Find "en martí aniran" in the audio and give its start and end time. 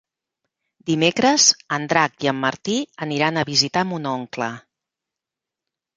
2.33-3.37